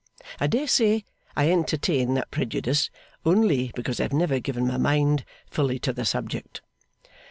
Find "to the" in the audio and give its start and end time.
5.77-6.05